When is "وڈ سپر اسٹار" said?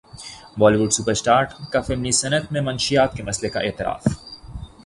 0.79-1.43